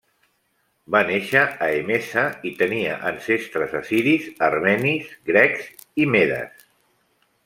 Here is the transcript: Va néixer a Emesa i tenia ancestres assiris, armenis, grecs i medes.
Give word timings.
Va 0.93 1.01
néixer 1.09 1.41
a 1.65 1.67
Emesa 1.81 2.23
i 2.51 2.53
tenia 2.61 2.95
ancestres 3.11 3.75
assiris, 3.81 4.25
armenis, 4.47 5.13
grecs 5.31 5.69
i 6.05 6.09
medes. 6.15 6.65